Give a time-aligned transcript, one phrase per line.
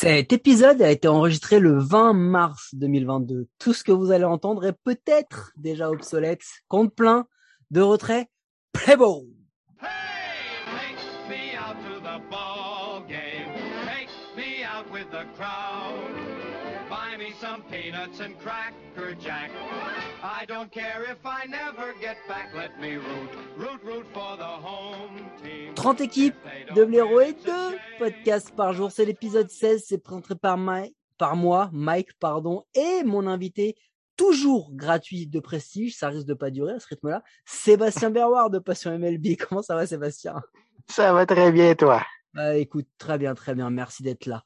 [0.00, 3.48] Cet épisode a été enregistré le 20 mars 2022.
[3.58, 6.42] Tout ce que vous allez entendre est peut-être déjà obsolète.
[6.68, 7.26] Compte plein
[7.72, 8.28] de retrait.
[8.72, 9.24] Play ball.
[20.22, 22.52] I don't care if I never get back.
[22.54, 25.74] Let me root, root, root for the home team.
[25.74, 26.34] 30 équipes,
[26.74, 27.78] de blaireaux et care, it's deux a shame.
[27.98, 28.90] podcasts par jour.
[28.90, 29.84] C'est l'épisode 16.
[29.86, 33.76] C'est présenté par Mike, par moi, Mike, pardon, et mon invité
[34.16, 35.96] toujours gratuit de prestige.
[35.96, 37.22] Ça risque de pas durer à ce rythme-là.
[37.46, 39.36] Sébastien Berroir de Passion MLB.
[39.48, 40.42] Comment ça va, Sébastien?
[40.88, 42.02] Ça va très bien, toi?
[42.34, 43.70] Bah, écoute, très bien, très bien.
[43.70, 44.42] Merci d'être là.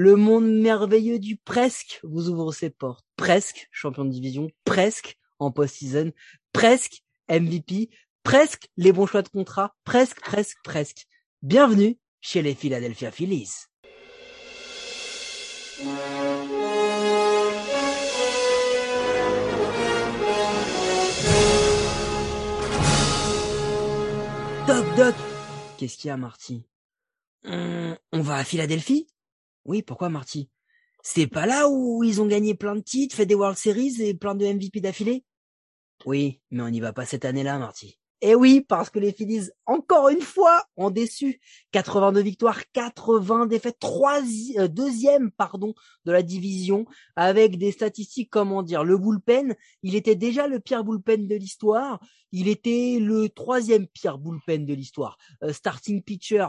[0.00, 3.04] Le monde merveilleux du presque vous ouvre ses portes.
[3.16, 6.12] Presque champion de division, presque en post-season,
[6.52, 7.90] presque MVP,
[8.22, 11.08] presque les bons choix de contrat, presque, presque, presque.
[11.42, 13.50] Bienvenue chez les Philadelphia Phillies.
[24.68, 25.14] Doc, Doc,
[25.76, 26.62] qu'est-ce qu'il y a, Marty?
[27.44, 29.08] Hum, On va à Philadelphie?
[29.68, 30.48] Oui, pourquoi, Marty?
[31.02, 34.14] C'est pas là où ils ont gagné plein de titres, fait des World Series et
[34.14, 35.26] plein de MVP d'affilée?
[36.06, 37.98] Oui, mais on n'y va pas cette année-là, Marty.
[38.22, 41.38] Eh oui, parce que les Phillies, encore une fois, ont déçu.
[41.72, 45.74] 82 victoires, 80 défaites, euh, deuxième, pardon,
[46.06, 50.82] de la division, avec des statistiques, comment dire, le bullpen, il était déjà le pire
[50.82, 52.00] bullpen de l'histoire,
[52.32, 55.18] il était le troisième pire bullpen de l'histoire.
[55.42, 56.46] Euh, starting pitcher,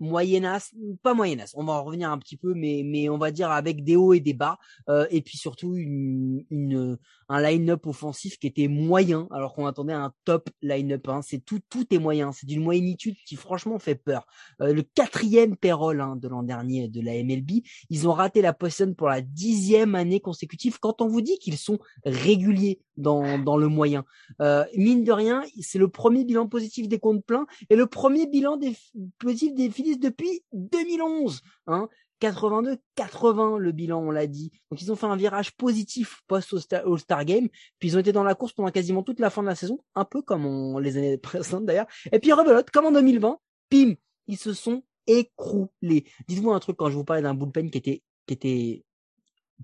[0.00, 3.50] moyennasse, pas moyennasse, on va en revenir un petit peu, mais, mais on va dire
[3.50, 8.38] avec des hauts et des bas, euh, et puis surtout une, une, un line-up offensif
[8.38, 11.08] qui était moyen, alors qu'on attendait un top line-up.
[11.08, 11.20] Hein.
[11.22, 14.26] C'est tout, tout est moyen, c'est d'une moyennitude qui franchement fait peur.
[14.60, 18.52] Euh, le quatrième payroll hein, de l'an dernier de la MLB, ils ont raté la
[18.52, 20.78] possession pour la dixième année consécutive.
[20.80, 24.04] Quand on vous dit qu'ils sont réguliers dans, dans le moyen,
[24.40, 28.26] euh, mine de rien, c'est le premier bilan positif des comptes pleins et le premier
[28.26, 28.76] bilan des
[29.18, 31.40] positif des Depuis 2011.
[31.66, 31.88] Hein.
[32.20, 34.50] 82-80 le bilan, on l'a dit.
[34.70, 38.24] Donc ils ont fait un virage positif post All-Star Game, puis ils ont été dans
[38.24, 41.18] la course pendant quasiment toute la fin de la saison, un peu comme les années
[41.18, 41.86] précédentes d'ailleurs.
[42.12, 43.38] Et puis rebelote, comme en 2020,
[43.70, 43.94] pim,
[44.26, 46.04] ils se sont écroulés.
[46.26, 48.84] Dites-moi un truc quand je vous parlais d'un bullpen qui était qui était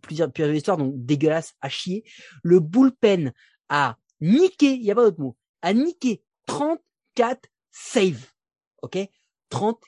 [0.01, 2.05] plusieurs plusieurs histoires donc dégueulasse à chier.
[2.43, 3.33] Le bullpen
[3.69, 8.27] a niqué, il y a pas d'autre mot, a niqué 34 saves.
[8.83, 8.99] OK?
[9.51, 9.79] 34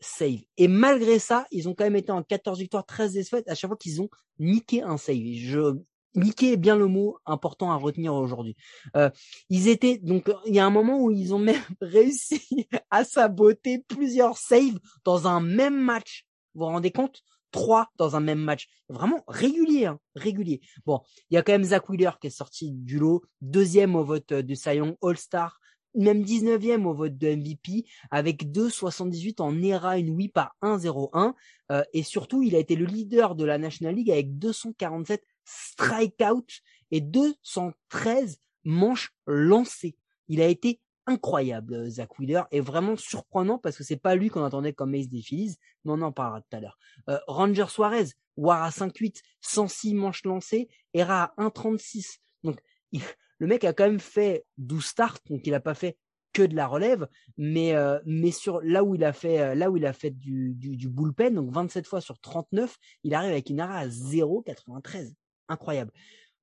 [0.00, 0.40] saves.
[0.56, 3.68] Et malgré ça, ils ont quand même été en 14 victoires, 13 défaites à chaque
[3.68, 4.08] fois qu'ils ont
[4.38, 5.34] niqué un save.
[5.34, 5.78] Je
[6.16, 8.56] niquer est bien le mot important à retenir aujourd'hui.
[8.96, 9.10] Euh,
[9.50, 13.84] ils étaient donc il y a un moment où ils ont même réussi à saboter
[13.86, 16.26] plusieurs saves dans un même match.
[16.54, 17.22] Vous vous rendez compte?
[17.52, 18.66] Trois dans un même match.
[18.88, 20.60] Vraiment régulier, hein, régulier.
[20.84, 21.00] Bon,
[21.30, 24.32] il y a quand même Zach Wheeler qui est sorti du lot, deuxième au vote
[24.32, 25.58] de Cy Young All-Star,
[25.96, 31.34] même 19e au vote de MVP, avec 2,78 en ERA, une whip à 1,01.
[31.72, 36.60] Euh, et surtout, il a été le leader de la National League avec 247 strikeouts
[36.90, 39.96] et 213 manches lancées.
[40.28, 44.44] Il a été incroyable, Zach Wheeler, et vraiment surprenant parce que c'est pas lui qu'on
[44.44, 46.78] attendait comme ace des Phillies, mais on en parlera tout à l'heure.
[47.08, 52.18] Euh, Ranger Suarez, War à 5-8, 106 manches lancées, ERA à 1,36.
[52.42, 52.60] Donc,
[52.92, 53.02] il,
[53.38, 55.96] le mec a quand même fait 12 starts, donc il a pas fait
[56.32, 57.08] que de la relève,
[57.38, 60.10] mais euh, mais sur là où il a fait euh, là où il a fait
[60.10, 65.14] du, du, bullpen, donc 27 fois sur 39, il arrive avec une ERA à 0,93.
[65.48, 65.92] Incroyable.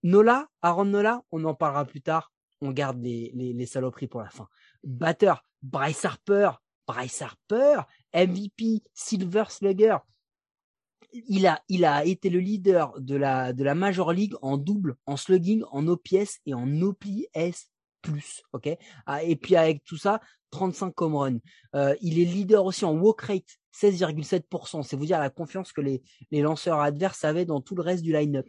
[0.01, 2.31] Nola, Aaron Nola, on en parlera plus tard.
[2.61, 4.47] On garde les, les, les saloperies pour la fin.
[4.83, 6.51] Batteur, Bryce Harper,
[6.87, 7.81] Bryce Harper,
[8.13, 9.97] MVP, Silver Slugger.
[11.13, 14.95] Il a, il a été le leader de la, de la Major League en double,
[15.05, 17.69] en slugging, en OPS et en OPS
[18.01, 18.69] plus, ok?
[19.05, 20.19] Ah, et puis avec tout ça,
[20.51, 21.39] 35 home runs.
[21.75, 24.83] Euh, il est leader aussi en walk rate, 16,7%.
[24.83, 28.03] C'est vous dire la confiance que les, les lanceurs adverses avaient dans tout le reste
[28.03, 28.47] du line-up.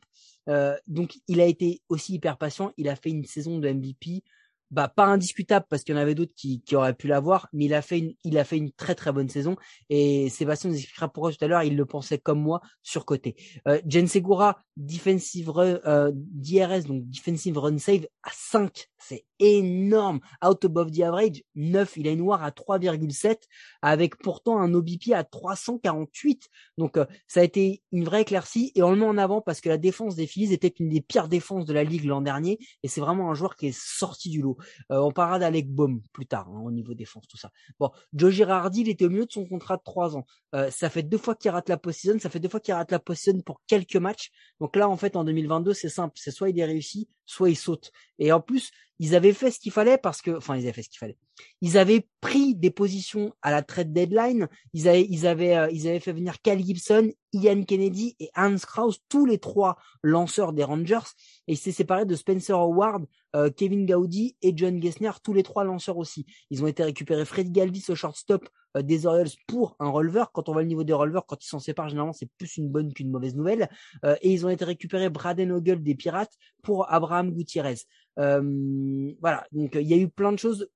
[0.50, 2.72] Euh, donc il a été aussi hyper patient.
[2.76, 4.22] Il a fait une saison de MVP,
[4.70, 7.66] bah pas indiscutable parce qu'il y en avait d'autres qui, qui auraient pu l'avoir, mais
[7.66, 9.56] il a fait une, il a fait une très très bonne saison.
[9.88, 13.36] Et Sébastien nous expliquera pourquoi tout à l'heure il le pensait comme moi sur côté.
[13.68, 20.20] Euh, Jen Segura, defensive euh, DRS donc defensive run save à 5, c'est énorme.
[20.44, 23.36] Out above the average 9, il a une WAR à 3,7
[23.82, 26.48] avec pourtant un OBP à 348.
[26.78, 29.60] Donc euh, ça a été une vraie éclaircie et on le met en avant parce
[29.60, 32.58] que la défense des Phillies était une des pires défenses de la ligue l'an dernier
[32.82, 34.53] et c'est vraiment un joueur qui est sorti du lot.
[34.90, 37.50] Euh, on parlera d'Alec Baum plus tard hein, au niveau défense, tout ça.
[37.78, 40.26] Bon, Joe Girardi, il était au milieu de son contrat de trois ans.
[40.54, 42.90] Euh, ça fait deux fois qu'il rate la post-season, ça fait deux fois qu'il rate
[42.90, 44.30] la post-season pour quelques matchs.
[44.60, 47.56] Donc là, en fait, en 2022, c'est simple, c'est soit il est réussi, soit il
[47.56, 47.90] saute.
[48.18, 50.82] Et en plus, ils avaient fait ce qu'il fallait parce que, enfin, ils avaient fait
[50.82, 51.18] ce qu'il fallait.
[51.60, 54.48] Ils avaient pris des positions à la trade deadline.
[54.72, 58.56] Ils avaient, ils avaient, euh, ils avaient fait venir Cal Gibson, Ian Kennedy et Hans
[58.56, 61.10] Krause, tous les trois lanceurs des Rangers.
[61.48, 63.04] Et ils s'est séparé de Spencer Howard,
[63.34, 66.24] euh, Kevin Gaudy et John Gessner, tous les trois lanceurs aussi.
[66.50, 68.48] Ils ont été récupérés Fred Galvis au shortstop
[68.82, 70.32] des Orioles pour un releveur.
[70.32, 72.68] Quand on voit le niveau des releveurs, quand ils s'en séparent, généralement, c'est plus une
[72.68, 73.68] bonne qu'une mauvaise nouvelle.
[74.04, 77.76] et ils ont été récupérés Braden Ogle des Pirates pour Abraham Gutierrez.
[78.18, 80.68] Euh, voilà, donc il y a eu plein de choses.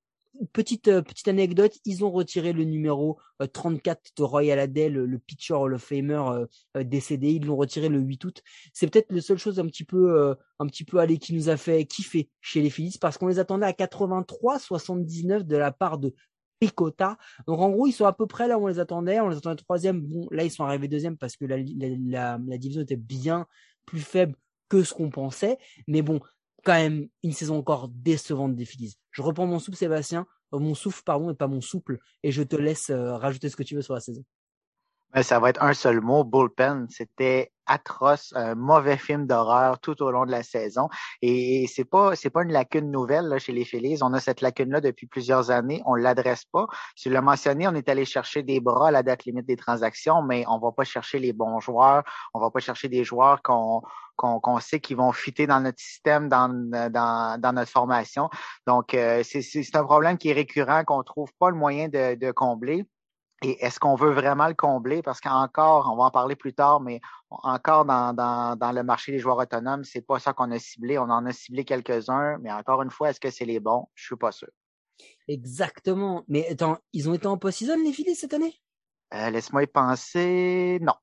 [0.53, 3.19] Petite euh, petite anecdote, ils ont retiré le numéro
[3.53, 6.23] 34 euh, de Roy Halladay, le, pitcher Hall of Famer
[6.77, 7.33] décédé.
[7.33, 8.43] Ils l'ont retiré le 8 août.
[8.73, 11.57] C'est peut-être la seule chose un petit peu un petit peu allé qui nous a
[11.57, 16.15] fait kiffer chez les Phillies parce qu'on les attendait à 83-79 de la part de
[16.59, 17.17] Picota.
[17.47, 19.21] Donc en gros, ils sont à peu près là où on les attendait.
[19.21, 20.01] On les attendait troisième.
[20.01, 23.47] Bon, là ils sont arrivés deuxième parce que la, la, division était bien
[23.87, 24.35] plus faible
[24.69, 25.59] que ce qu'on pensait.
[25.87, 26.21] Mais bon,
[26.65, 28.97] quand même une saison encore décevante des Phillies.
[29.11, 32.43] Je reprends mon souffle, Sébastien, euh, mon souffle, pardon, et pas mon souple, et je
[32.43, 34.25] te laisse euh, rajouter ce que tu veux sur la saison.
[35.23, 36.87] Ça va être un seul mot, bullpen.
[36.91, 40.89] C'était atroce, un mauvais film d'horreur tout au long de la saison.
[41.23, 43.99] Et c'est pas c'est pas une lacune nouvelle là, chez les Phillies.
[44.03, 45.83] On a cette lacune-là depuis plusieurs années.
[45.87, 46.67] On l'adresse pas.
[46.95, 50.23] Tu l'as mentionné, on est allé chercher des bras à la date limite des transactions,
[50.23, 52.05] mais on va pas chercher les bons joueurs.
[52.35, 53.83] On va pas chercher des joueurs qu'on
[54.17, 58.29] qu'on sait qu'ils vont fitter dans notre système, dans, dans, dans notre formation.
[58.67, 62.33] Donc, euh, c'est un problème qui est récurrent, qu'on trouve pas le moyen de, de
[62.33, 62.85] combler.
[63.43, 65.01] Et est-ce qu'on veut vraiment le combler?
[65.01, 67.01] Parce qu'encore, on va en parler plus tard, mais
[67.31, 70.99] encore dans, dans, dans le marché des joueurs autonomes, c'est pas ça qu'on a ciblé.
[70.99, 73.87] On en a ciblé quelques-uns, mais encore une fois, est-ce que c'est les bons?
[73.95, 74.49] Je suis pas sûr.
[75.29, 76.25] Exactement.
[76.27, 78.61] Mais attends, ils ont été en post-season, les Phillies, cette année?
[79.15, 80.79] Euh, laisse-moi y penser.
[80.83, 80.95] Non.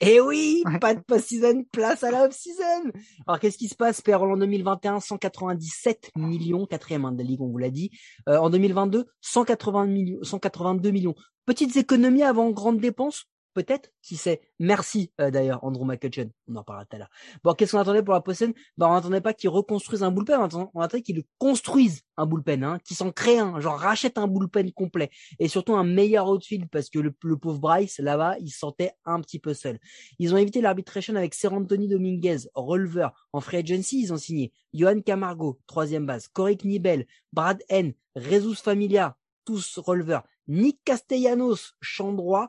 [0.00, 2.92] Eh oui, pas de post-season, place à la off-season.
[3.26, 7.40] Alors qu'est-ce qui se passe, Père En 2021, 197 millions, quatrième hein, de la ligue,
[7.40, 7.90] on vous l'a dit.
[8.28, 11.14] Euh, en 2022, 180 millions, 182 millions.
[11.46, 13.24] Petites économies avant grandes dépenses
[13.54, 14.40] peut-être, qui sait.
[14.58, 16.30] Merci euh, d'ailleurs, Andrew McCutcheon.
[16.48, 17.10] On en parlera tout à l'heure.
[17.42, 20.48] Bon, qu'est-ce qu'on attendait pour la prochaine bah, On n'attendait pas qu'ils reconstruisent un bullpen,
[20.74, 24.72] on attendait qu'ils construisent un bullpen, hein, qu'ils s'en créent un, genre rachètent un bullpen
[24.72, 25.10] complet.
[25.38, 29.20] Et surtout un meilleur outfield, parce que le, pauvre Bryce, là-bas, il se sentait un
[29.20, 29.78] petit peu seul.
[30.18, 33.28] Ils ont évité l'arbitration avec Serantoni Dominguez, releveur.
[33.32, 38.56] En free agency, ils ont signé Johan Camargo, troisième base, Corey Knibel, Brad N, Rezus
[38.56, 40.24] Familia, tous releveurs.
[40.48, 42.48] Nick Castellanos, champ droit,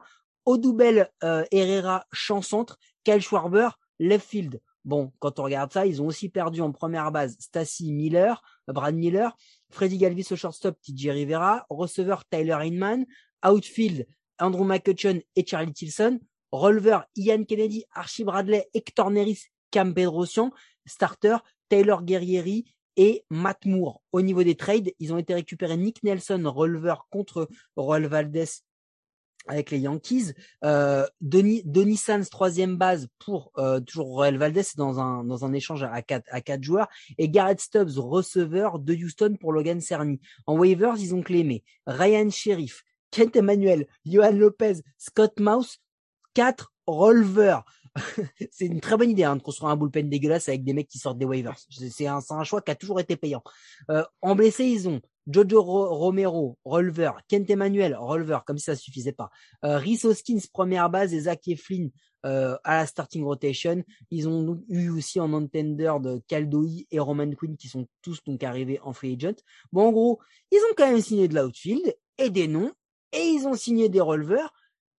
[0.49, 3.69] Odoubel euh, Herrera, champ centre, Kyle Schwarber,
[3.99, 4.59] left field.
[4.83, 8.95] Bon, quand on regarde ça, ils ont aussi perdu en première base Stacy Miller, Brad
[8.95, 9.37] Miller,
[9.69, 13.05] Freddy Galvis au shortstop, TJ Rivera, receveur Tyler Hinman,
[13.47, 14.07] outfield
[14.39, 16.19] Andrew McCutcheon et Charlie Tilson,
[16.51, 20.49] releveur Ian Kennedy, Archie Bradley, Hector Neris, Cam Pedrosian,
[20.87, 21.37] starter
[21.69, 22.65] Taylor Guerrieri
[22.95, 24.01] et Matt Moore.
[24.13, 28.47] Au niveau des trades, ils ont été récupérés Nick Nelson, releveur contre Roel Valdez
[29.47, 30.33] avec les Yankees.
[30.63, 35.83] Euh, Denis, Sands, troisième base pour euh, toujours Royal Valdez dans un, dans un échange
[35.83, 36.87] à quatre, à quatre joueurs.
[37.17, 40.19] Et Garrett Stubbs, receveur de Houston pour Logan Cerny.
[40.45, 45.79] En waivers, ils ont clémé Ryan Sheriff, Kent Emmanuel, Johan Lopez, Scott Mouse,
[46.33, 47.65] quatre releveurs.
[48.51, 50.99] c'est une très bonne idée hein, de construire un bullpen dégueulasse avec des mecs qui
[50.99, 51.57] sortent des waivers.
[51.69, 53.43] C'est un, un, choix qui a toujours été payant.
[53.89, 57.19] Euh, en blessé, ils ont Jojo Romero, releveur.
[57.27, 59.29] Kent Emmanuel, releveur, comme si ça suffisait pas.
[59.63, 61.89] Euh, Rhys Hoskins, première base, et Zach Eflin
[62.25, 63.83] euh, à la starting rotation.
[64.09, 68.43] Ils ont eu aussi en entender de Caldoi et Roman Quinn qui sont tous donc
[68.43, 69.35] arrivés en free agent.
[69.71, 70.19] Bon, en gros,
[70.51, 72.71] ils ont quand même signé de l'outfield et des noms,
[73.13, 74.51] et ils ont signé des releveurs,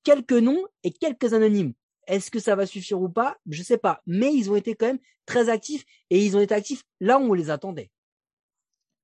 [0.05, 1.75] quelques noms et quelques anonymes.
[2.07, 3.37] Est-ce que ça va suffire ou pas?
[3.47, 4.01] Je sais pas.
[4.07, 7.23] Mais ils ont été quand même très actifs et ils ont été actifs là où
[7.23, 7.91] on les attendait.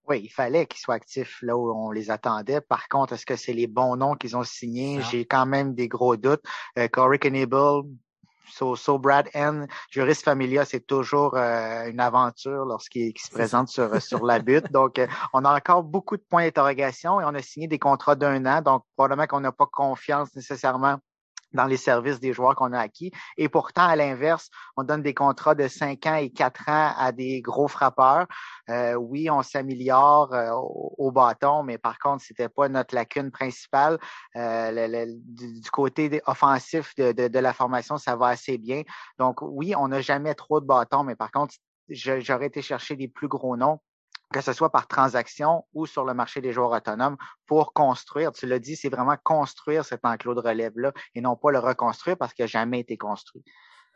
[0.09, 2.61] Oui, il fallait qu'ils soient actifs là où on les attendait.
[2.61, 5.01] Par contre, est-ce que c'est les bons noms qu'ils ont signés?
[5.11, 6.43] J'ai quand même des gros doutes.
[6.79, 7.83] Euh, Corey Knable,
[8.49, 14.01] So, so, Brad N, juriste familia, c'est toujours euh, une aventure lorsqu'il se présente sur,
[14.01, 14.71] sur la butte.
[14.73, 18.15] Donc, euh, on a encore beaucoup de points d'interrogation et on a signé des contrats
[18.15, 18.63] d'un an.
[18.63, 20.99] Donc, probablement qu'on n'a pas confiance nécessairement
[21.57, 23.11] dans les services des joueurs qu'on a acquis.
[23.37, 27.11] Et pourtant, à l'inverse, on donne des contrats de 5 ans et 4 ans à
[27.13, 28.27] des gros frappeurs.
[28.69, 33.99] Euh, oui, on s'améliore euh, au, bâton, mais par contre, c'était pas notre lacune principale.
[34.37, 38.83] Euh, du, côté offensif de, de, de, la formation, ça va assez bien.
[39.19, 41.55] Donc oui, on n'a jamais trop de bâtons, mais par contre,
[41.89, 43.81] j'aurais été chercher des plus gros noms
[44.37, 47.17] que ce soit par transaction ou sur le marché des joueurs autonomes,
[47.47, 48.33] pour construire.
[48.33, 52.19] Tu l'as dit, c'est vraiment construire cet enclos de relève-là et non pas le reconstruire
[52.19, 53.43] parce qu'il n'a jamais été construit.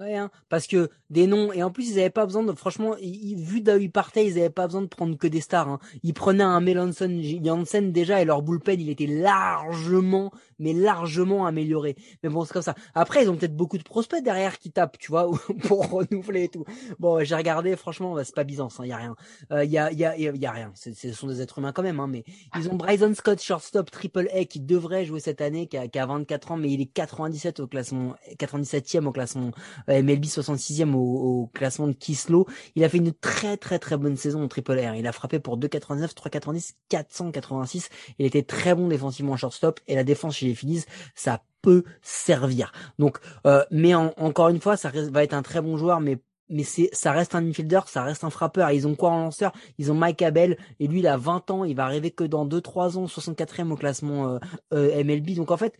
[0.00, 2.94] Ouais, hein, parce que des noms et en plus ils avaient pas besoin de franchement
[3.02, 5.78] vu d'où ils partaient ils avaient pas besoin de prendre que des stars hein.
[6.02, 11.96] ils prenaient un Melanson Janssen déjà et leur bullpen il était largement mais largement amélioré.
[12.22, 12.74] Mais bon c'est comme ça.
[12.94, 15.30] Après ils ont peut-être beaucoup de prospects derrière qui tapent tu vois
[15.64, 16.64] pour renouveler et tout.
[16.98, 19.16] Bon j'ai regardé franchement bah, c'est pas Byzance hein, y a rien.
[19.50, 20.72] Il y a y a y a rien.
[20.74, 22.24] Ce sont des êtres humains quand même hein, mais
[22.56, 25.98] ils ont Bryson Scott shortstop triple A qui devrait jouer cette année qui a, qui
[25.98, 29.50] a 24 ans mais il est 97 au classement 97e au classement
[29.89, 32.46] euh, MLB 66e au, classement de Kislo.
[32.74, 34.94] Il a fait une très très très bonne saison en Triple R.
[34.94, 37.88] Il a frappé pour 2,99, 3,90, 486.
[38.18, 41.84] Il était très bon défensivement en shortstop et la défense chez les Phillies, ça peut
[42.02, 42.72] servir.
[42.98, 46.18] Donc, euh, mais encore une fois, ça va être un très bon joueur, mais
[46.50, 48.70] mais c'est ça reste un infielder, ça reste un frappeur.
[48.72, 49.52] ils ont quoi en lanceur?
[49.78, 52.46] Ils ont Mike Abel et lui il a 20 ans, il va arriver que dans
[52.46, 54.38] 2-3 ans 64e au classement
[54.72, 55.36] euh, MLB.
[55.36, 55.74] Donc en fait,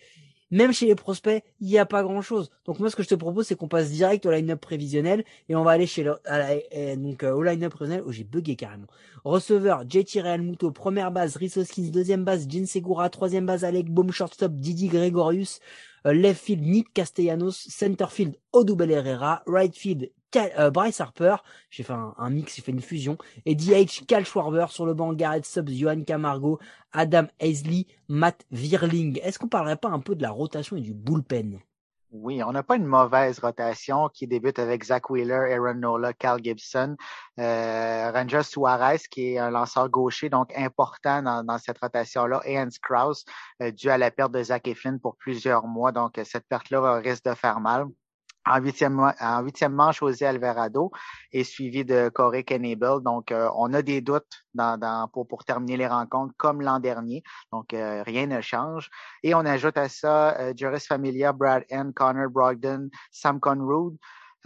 [0.50, 2.50] même chez les prospects, il n'y a pas grand chose.
[2.64, 5.54] Donc moi, ce que je te propose, c'est qu'on passe direct au line-up prévisionnel et
[5.54, 6.16] on va aller chez le,
[6.96, 8.04] donc euh, au line-up prévisionnel.
[8.06, 8.86] Oh, j'ai bugué carrément.
[9.24, 14.10] Receveur, JT Realmuto, première base, Rhys Hoskins, deuxième base, Jin Segura, troisième base, Alec Baum,
[14.10, 15.60] shortstop, Didi Gregorius,
[16.06, 21.36] euh, left field, Nick Castellanos, center field, Odubel Herrera, right field, euh, Bryce Harper,
[21.70, 25.12] j'ai fait un, mix, j'ai fait une fusion, et DH Cal Schwarber sur le banc,
[25.12, 26.58] Garrett Stubbs, Johan Camargo,
[26.92, 29.20] Adam Aisley, Matt Virling.
[29.22, 31.60] Est-ce qu'on parlerait pas un peu de la rotation et du bullpen?
[32.12, 36.42] Oui, on n'a pas une mauvaise rotation qui débute avec Zach Wheeler, Aaron Nola, Cal
[36.42, 36.96] Gibson,
[37.38, 42.68] euh, Ranger Suarez, qui est un lanceur gaucher, donc important dans, cette rotation-là, et Hans
[42.82, 43.24] Krause,
[43.62, 45.92] euh, dû à la perte de Zach Eflin pour plusieurs mois.
[45.92, 47.86] Donc, cette perte-là risque de faire mal.
[48.46, 50.90] En huitième, en huitième manche, José Alvarado
[51.30, 53.02] est suivi de Corey Kennable.
[53.02, 57.22] Donc, euh, on a des doutes dans, dans, pour, terminer les rencontres comme l'an dernier.
[57.52, 58.88] Donc, euh, rien ne change.
[59.22, 63.96] Et on ajoute à ça euh, Juris Familia, Brad N, Connor Brogdon, Sam Conrood,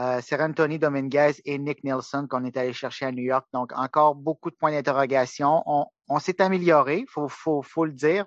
[0.01, 3.47] euh, Anthony Dominguez et Nick Nelson qu'on est allé chercher à New York.
[3.53, 5.63] Donc, encore beaucoup de points d'interrogation.
[5.67, 8.27] On, on s'est amélioré, faut, faut, faut le dire,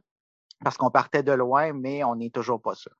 [0.64, 2.94] parce qu'on partait de loin, mais on n'est toujours pas sûr.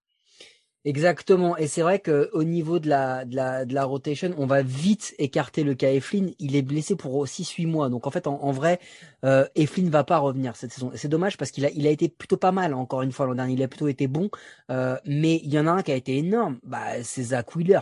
[0.88, 1.58] Exactement.
[1.58, 4.62] Et c'est vrai que au niveau de la, de la, de la rotation, on va
[4.62, 6.28] vite écarter le cas Eflin.
[6.40, 7.90] Il est blessé pour 6-8 mois.
[7.90, 8.80] Donc en fait, en, vrai,
[9.26, 10.90] euh, Eflin va pas revenir cette saison.
[10.96, 13.36] C'est dommage parce qu'il a, il a été plutôt pas mal encore une fois l'an
[13.36, 13.56] dernier.
[13.56, 14.30] Il a plutôt été bon.
[14.72, 16.58] Euh, mais il y en a un qui a été énorme.
[16.64, 17.82] Bah, c'est Zach Wheeler.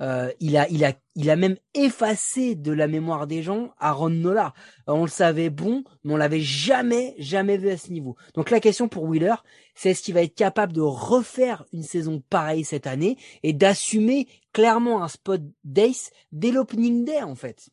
[0.00, 4.10] Euh, il a, il a, il a même effacé de la mémoire des gens Aaron
[4.10, 4.52] Nola.
[4.88, 8.16] Euh, on le savait bon, mais on l'avait jamais, jamais vu à ce niveau.
[8.34, 9.34] Donc la question pour Wheeler,
[9.74, 14.26] c'est est-ce qu'il va être capable de refaire une saison pareille cette année et d'assumer
[14.52, 17.70] clairement un spot d'ace dès l'opening day en fait?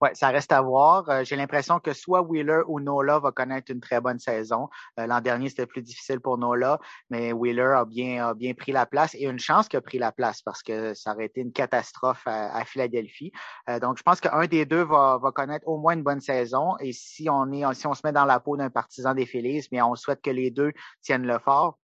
[0.00, 1.08] Ouais, ça reste à voir.
[1.08, 4.68] Euh, j'ai l'impression que soit Wheeler ou Nola va connaître une très bonne saison.
[4.98, 6.78] Euh, l'an dernier, c'était plus difficile pour Nola,
[7.10, 9.98] mais Wheeler a bien, a bien pris la place et une chance qu'il a pris
[9.98, 13.32] la place parce que ça aurait été une catastrophe à, Philadelphie.
[13.68, 16.76] Euh, donc, je pense qu'un des deux va, va connaître au moins une bonne saison.
[16.80, 19.68] Et si on est, si on se met dans la peau d'un partisan des Phillies,
[19.72, 20.72] mais on souhaite que les deux
[21.02, 21.78] tiennent le fort.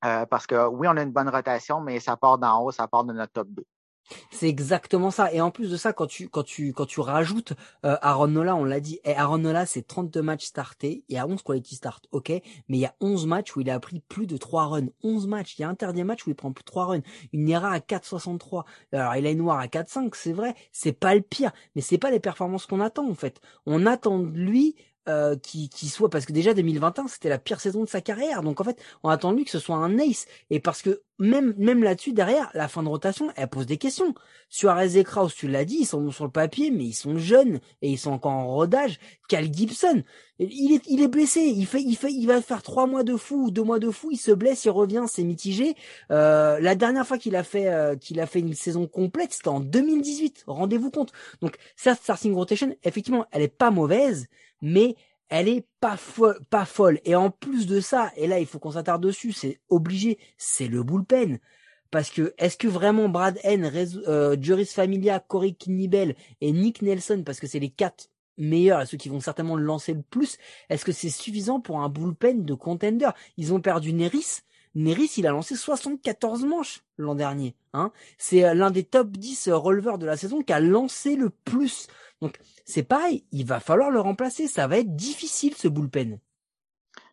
[0.00, 3.04] parce que oui, on a une bonne rotation, mais ça part d'en haut, ça part
[3.04, 3.64] de notre top 2.
[4.30, 5.32] C'est exactement ça.
[5.32, 7.52] Et en plus de ça, quand tu quand tu quand tu rajoutes
[7.84, 11.18] euh, Aaron Nola, on l'a dit, et Aaron Nola, c'est 32 matchs startés, il y
[11.18, 12.42] a 11 quality start, ok, mais
[12.76, 14.88] il y a 11 matchs où il a pris plus de 3 runs.
[15.02, 17.02] 11 matchs, il y a un dernier match où il prend plus de 3 runs.
[17.32, 18.64] Une ERA à 4,63.
[18.92, 21.98] Alors il a une noire à 4,5, c'est vrai, c'est pas le pire, mais c'est
[21.98, 23.40] pas les performances qu'on attend en fait.
[23.66, 24.76] On attend de lui
[25.08, 28.42] euh, qui, qui soit parce que déjà 2021 c'était la pire saison de sa carrière.
[28.42, 30.26] Donc en fait on attend lui que ce soit un ace.
[30.50, 34.14] Et parce que même même là-dessus derrière la fin de rotation elle pose des questions.
[34.48, 37.60] Suarez et Kraus tu l'as dit ils sont sur le papier mais ils sont jeunes
[37.82, 38.98] et ils sont encore en rodage.
[39.28, 40.02] Cal Gibson
[40.38, 41.40] il est il est blessé.
[41.40, 43.90] Il fait il fait il va faire trois mois de fou ou deux mois de
[43.90, 44.10] fou.
[44.12, 45.74] Il se blesse il revient c'est mitigé.
[46.10, 49.48] Euh, la dernière fois qu'il a fait euh, qu'il a fait une saison complète c'était
[49.48, 51.12] en 2018 rendez-vous compte.
[51.40, 54.28] Donc sa starting rotation effectivement elle est pas mauvaise
[54.60, 54.96] mais
[55.28, 57.00] elle est pas folle, pas folle.
[57.04, 60.68] Et en plus de ça, et là il faut qu'on s'attarde dessus, c'est obligé, c'est
[60.68, 61.38] le bullpen.
[61.90, 63.70] Parce que est-ce que vraiment Brad N,
[64.06, 68.96] euh, Juris Familia, Corey Knibel et Nick Nelson, parce que c'est les quatre meilleurs ceux
[68.96, 70.38] qui vont certainement le lancer le plus,
[70.68, 73.10] est-ce que c'est suffisant pour un bullpen de contender?
[73.36, 74.40] Ils ont perdu Neris.
[74.74, 77.56] Neris, il a lancé 74 manches l'an dernier.
[77.72, 81.30] Hein c'est euh, l'un des top 10 releveurs de la saison qui a lancé le
[81.30, 81.88] plus.
[82.20, 86.18] Donc c'est pareil, il va falloir le remplacer, ça va être difficile ce bullpen.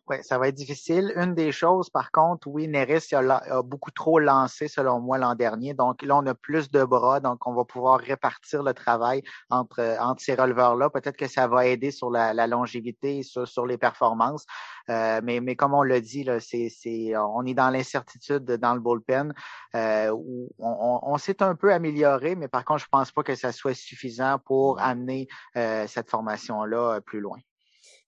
[0.08, 1.12] Oui, ça va être difficile.
[1.16, 5.74] Une des choses, par contre, oui, Neris a, beaucoup trop lancé, selon moi, l'an dernier.
[5.74, 9.96] Donc là, on a plus de bras, donc on va pouvoir répartir le travail entre,
[9.98, 10.90] entre ces releveurs-là.
[10.90, 14.46] Peut-être que ça va aider sur la, longévité, sur, sur les performances.
[14.90, 18.74] Euh, mais, mais comme on l'a dit, là, c'est, c'est, on est dans l'incertitude dans
[18.74, 19.34] le bullpen.
[19.74, 23.34] Euh, où on, on, s'est un peu amélioré, mais par contre, je pense pas que
[23.34, 27.38] ça soit suffisant pour amener euh, cette formation-là plus loin.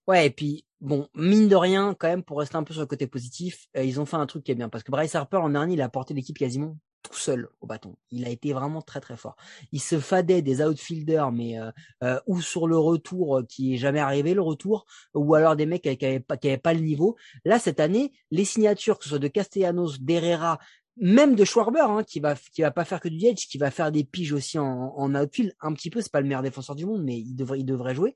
[0.09, 2.87] Ouais, et puis bon, mine de rien, quand même, pour rester un peu sur le
[2.87, 5.37] côté positif, euh, ils ont fait un truc qui est bien parce que Bryce Harper
[5.37, 7.95] en dernier, il a porté l'équipe quasiment tout seul au bâton.
[8.11, 9.37] Il a été vraiment très très fort.
[9.71, 11.71] Il se fadait des outfielders, mais euh,
[12.03, 15.83] euh ou sur le retour qui est jamais arrivé le retour, ou alors des mecs
[15.83, 17.17] qui n'avaient pas, qui pas le niveau.
[17.45, 20.59] Là cette année, les signatures que ce soit de Castellanos, d'Herrera,
[20.97, 23.71] même de Schwarber, hein, qui va qui va pas faire que du edge, qui va
[23.71, 26.00] faire des piges aussi en, en outfield un petit peu.
[26.00, 28.15] C'est pas le meilleur défenseur du monde, mais il devrait il devrait jouer.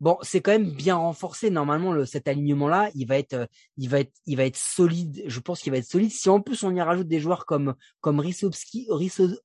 [0.00, 1.50] Bon, c'est quand même bien renforcé.
[1.50, 3.46] Normalement, le, cet alignement-là, il va être, euh,
[3.76, 5.22] il va être, il va être solide.
[5.26, 6.10] Je pense qu'il va être solide.
[6.10, 8.20] Si en plus on y rajoute des joueurs comme comme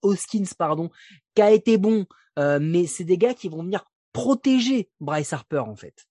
[0.02, 0.90] Hoskins, pardon,
[1.36, 2.06] qui a été bon,
[2.40, 6.09] euh, mais c'est des gars qui vont venir protéger Bryce Harper en fait.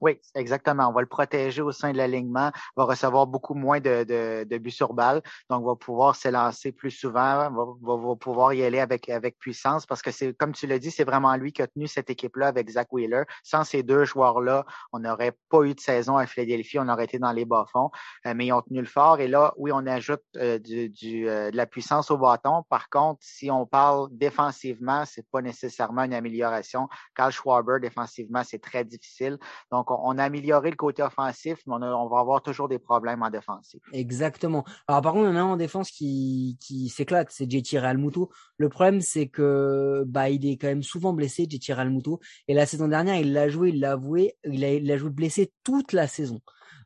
[0.00, 0.88] Oui, exactement.
[0.88, 4.58] On va le protéger au sein de l'alignement, va recevoir beaucoup moins de, de, de,
[4.58, 9.08] buts sur balle, donc va pouvoir s'élancer plus souvent, va, va, pouvoir y aller avec,
[9.10, 11.86] avec puissance parce que c'est, comme tu l'as dit, c'est vraiment lui qui a tenu
[11.86, 13.24] cette équipe-là avec Zach Wheeler.
[13.42, 17.18] Sans ces deux joueurs-là, on n'aurait pas eu de saison à Philadelphie, on aurait été
[17.18, 17.90] dans les bas-fonds,
[18.26, 19.20] euh, mais ils ont tenu le fort.
[19.20, 22.64] Et là, oui, on ajoute euh, du, du euh, de la puissance au bâton.
[22.68, 26.88] Par contre, si on parle défensivement, c'est pas nécessairement une amélioration.
[27.14, 29.38] Carl Schwarber, défensivement, c'est très difficile.
[29.70, 33.30] Donc, on, a amélioré le côté offensif, mais on, va avoir toujours des problèmes en
[33.30, 33.80] défensif.
[33.92, 34.64] Exactement.
[34.88, 37.78] Alors par contre, il y en a un en défense qui, qui s'éclate, c'est JT
[37.78, 38.30] Realmuto.
[38.56, 42.20] Le problème, c'est que bah il est quand même souvent blessé, JT Realmuto.
[42.48, 45.10] Et la saison dernière, il l'a joué, il l'a avoué, il a, il a joué
[45.10, 46.40] blessé toute la saison.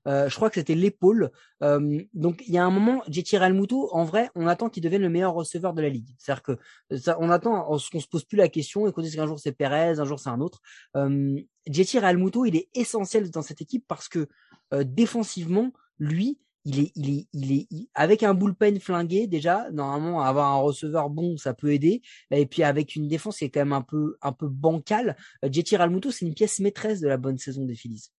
[0.06, 1.30] Euh, je crois que c'était l'épaule.
[1.62, 5.02] Euh, donc il y a un moment, JT Realmuto, en vrai, on attend qu'il devienne
[5.02, 6.14] le meilleur receveur de la ligue.
[6.18, 6.58] C'est-à-dire que
[6.96, 8.86] ça, on attend, on, se pose plus la question.
[8.86, 10.60] Écoutez, qu'un jour c'est Perez, un jour c'est un autre.
[10.96, 14.28] Euh, JT Realmuto, il est essentiel dans cette équipe parce que
[14.72, 19.70] euh, défensivement, lui, il est, il est, il est, avec un bullpen flingué déjà.
[19.70, 22.02] Normalement, avoir un receveur bon, ça peut aider.
[22.30, 25.16] Et puis avec une défense qui est quand même un peu, un peu bancale.
[25.42, 28.10] JT Realmuto, c'est une pièce maîtresse de la bonne saison des Phillies.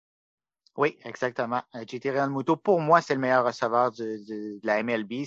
[0.76, 1.62] Oui, exactement.
[1.76, 5.24] Euh, JT Realmuto, pour moi, c'est le meilleur receveur de, la MLB, euh,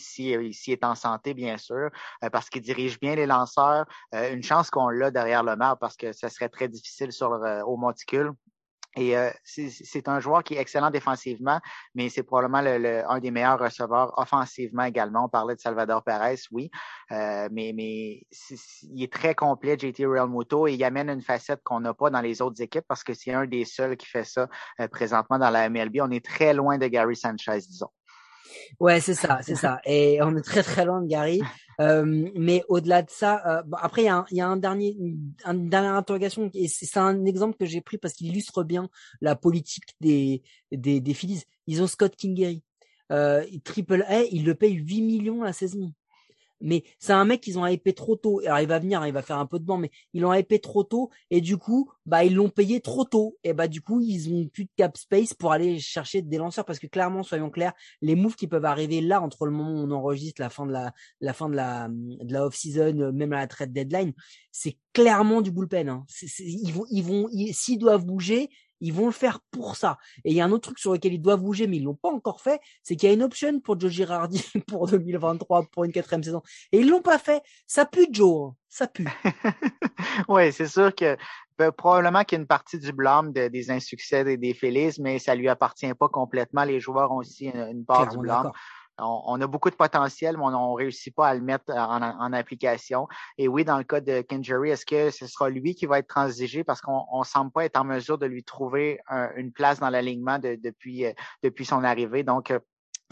[0.51, 1.89] s'il est en santé, bien sûr,
[2.23, 3.85] euh, parce qu'il dirige bien les lanceurs.
[4.13, 7.31] une chance qu'on l'a derrière le mât, parce que ça serait très difficile sur
[7.65, 8.33] au monticule.
[8.97, 11.59] Et euh, c'est un joueur qui est excellent défensivement,
[11.93, 15.25] mais c'est probablement le, un des meilleurs receveurs offensivement également.
[15.25, 16.71] On parlait de Salvador Perez, oui,
[17.11, 18.23] euh, mais, mais
[18.83, 22.21] il est très complet, JT Realmuto, et il amène une facette qu'on n'a pas dans
[22.21, 24.47] les autres équipes parce que c'est un des seuls qui fait ça
[24.79, 25.97] euh, présentement dans la MLB.
[26.01, 27.91] On est très loin de Gary Sanchez, disons.
[28.79, 29.79] Ouais, c'est ça, c'est ça.
[29.85, 31.41] Et on est très très loin de Gary.
[31.79, 35.69] Euh, mais au-delà de ça, euh, après il y a un, a un dernier, une,
[35.69, 38.89] dernière interrogation et c'est un exemple que j'ai pris parce qu'il illustre bien
[39.21, 40.41] la politique des
[40.71, 41.43] des, des Phillies.
[41.67, 42.63] Ils ont Scott Kingery,
[43.11, 45.93] euh, Triple A, ils le payent 8 millions la saison
[46.61, 48.39] mais c'est un mec qu'ils ont hypé trop tôt.
[48.45, 50.33] Alors il va venir, hein, il va faire un peu de banc, mais ils l'ont
[50.33, 53.81] hypé trop tôt et du coup, bah ils l'ont payé trop tôt et bah du
[53.81, 57.23] coup ils ont plus de cap space pour aller chercher des lanceurs parce que clairement,
[57.23, 60.49] soyons clairs, les moves qui peuvent arriver là entre le moment où on enregistre la
[60.49, 63.73] fin de la la fin de la de la off season, même à la trade
[63.73, 64.13] deadline,
[64.51, 65.89] c'est clairement du bullpen.
[65.89, 66.05] Hein.
[66.39, 69.97] ils vont ils vont s'ils doivent bouger, ils vont le faire pour ça.
[70.23, 71.95] Et il y a un autre truc sur lequel ils doivent bouger, mais ils l'ont
[71.95, 75.83] pas encore fait, c'est qu'il y a une option pour Joe Girardi pour 2023 pour
[75.83, 76.41] une quatrième saison.
[76.71, 77.41] Et ils l'ont pas fait.
[77.65, 78.55] Ça pue Joe, hein.
[78.69, 79.07] ça pue.
[80.27, 81.17] oui, c'est sûr que
[81.57, 85.17] ben, probablement qu'il y a une partie du blâme des insuccès des, des Félix, mais
[85.17, 86.63] ça lui appartient pas complètement.
[86.63, 88.51] Les joueurs ont aussi une, part du blâme
[88.99, 93.07] on, a beaucoup de potentiel, mais on ne réussit pas à le mettre en, application.
[93.37, 96.07] Et oui, dans le cas de Kenjury, est-ce que ce sera lui qui va être
[96.07, 96.63] transigé?
[96.63, 98.99] Parce qu'on ne semble pas être en mesure de lui trouver
[99.35, 102.23] une place dans l'alignement depuis, euh, depuis son arrivée.
[102.23, 102.59] Donc, euh,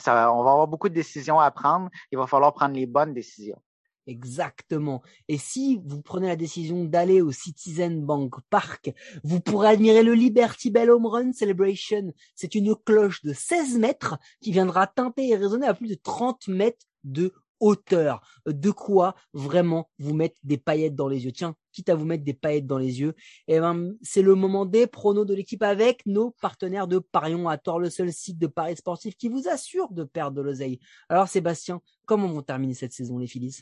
[0.08, 1.90] on va avoir beaucoup de décisions à prendre.
[2.12, 3.62] Il va falloir prendre les bonnes décisions.
[4.08, 5.02] Exactement.
[5.28, 10.14] Et si vous prenez la décision d'aller au Citizen Bank Park, vous pourrez admirer le
[10.14, 12.14] Liberty Bell Home Run Celebration.
[12.36, 16.48] C'est une cloche de 16 mètres qui viendra teinter et résonner à plus de 30
[16.48, 18.22] mètres de hauteur.
[18.46, 21.32] De quoi vraiment vous mettre des paillettes dans les yeux.
[21.32, 23.16] Tiens, quitte à vous mettre des paillettes dans les yeux,
[23.48, 27.50] et eh ben, c'est le moment des pronos de l'équipe avec nos partenaires de Parion
[27.50, 30.80] à tort, le seul site de paris sportif qui vous assure de perdre de l'oseille.
[31.10, 33.62] Alors Sébastien, comment vont terminer cette saison les Phillies?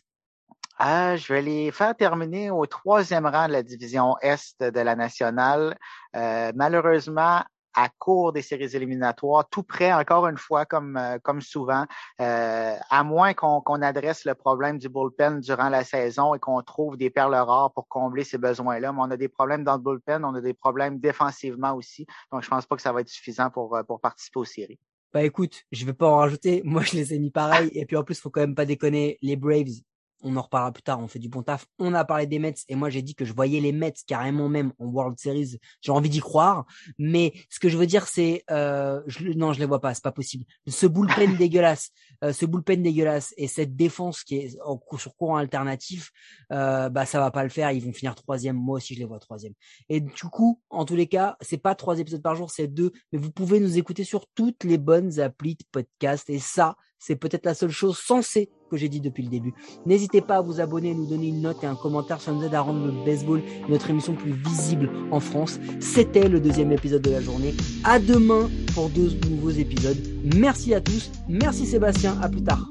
[0.79, 4.95] Ah, je vais les faire terminer au troisième rang de la division Est de la
[4.95, 5.77] nationale.
[6.15, 7.43] Euh, malheureusement,
[7.75, 11.86] à court des séries éliminatoires, tout près, encore une fois, comme, euh, comme souvent,
[12.21, 16.62] euh, à moins qu'on qu'on adresse le problème du bullpen durant la saison et qu'on
[16.62, 18.93] trouve des perles rares pour combler ces besoins-là.
[18.93, 22.05] Mais on a des problèmes dans le bullpen, on a des problèmes défensivement aussi.
[22.31, 24.79] Donc, je pense pas que ça va être suffisant pour, pour participer aux séries.
[25.13, 26.63] Bah écoute, je vais pas en rajouter.
[26.65, 27.69] Moi, je les ai mis pareil.
[27.73, 29.19] Et puis en plus, faut quand même pas déconner.
[29.21, 29.83] Les Braves,
[30.23, 31.65] on en reparlera plus tard, on fait du bon taf.
[31.79, 34.49] On a parlé des Mets et moi j'ai dit que je voyais les Mets carrément
[34.49, 35.59] même en World Series.
[35.81, 36.65] J'ai envie d'y croire,
[36.97, 40.03] mais ce que je veux dire c'est, euh, je, non je les vois pas, c'est
[40.03, 40.45] pas possible.
[40.67, 41.91] Ce bullpen dégueulasse,
[42.23, 46.12] euh, ce bullpen dégueulasse et cette défense qui est en, sur courant alternatif,
[46.51, 47.71] euh, bah ça va pas le faire.
[47.71, 48.55] Ils vont finir troisième.
[48.55, 49.53] Moi aussi je les vois troisième.
[49.89, 52.91] Et du coup, en tous les cas, c'est pas trois épisodes par jour, c'est deux.
[53.12, 57.15] Mais vous pouvez nous écouter sur toutes les bonnes applis de podcast et ça, c'est
[57.17, 59.53] peut-être la seule chose sensée j'ai dit depuis le début.
[59.86, 62.55] N'hésitez pas à vous abonner, nous donner une note et un commentaire, ça nous aide
[62.55, 65.59] à rendre le baseball, notre émission plus visible en France.
[65.79, 67.53] C'était le deuxième épisode de la journée.
[67.83, 69.97] À demain pour deux nouveaux épisodes.
[70.36, 71.12] Merci à tous.
[71.27, 72.17] Merci Sébastien.
[72.21, 72.69] À plus tard.